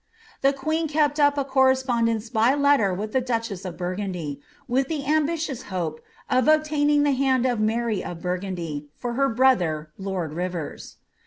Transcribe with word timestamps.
The 0.41 0.51
queen 0.51 0.87
kept 0.87 1.19
up 1.19 1.37
a 1.37 1.45
correspondence 1.45 2.31
by 2.31 2.55
letter 2.55 2.91
with 2.91 3.11
the 3.11 3.21
duchess 3.21 3.65
of 3.65 3.77
Burgundy, 3.77 4.41
with 4.67 4.87
the 4.87 5.05
ambitious 5.05 5.61
hope 5.69 6.01
of 6.27 6.47
obtaining 6.47 7.03
the 7.03 7.11
hand 7.13 7.45
of 7.45 7.59
Mary 7.59 8.03
of 8.03 8.19
Burgundy, 8.19 8.87
for 8.97 9.13
her 9.13 9.29
brother, 9.29 9.91
lord 9.99 10.33
Rivers. 10.33 10.97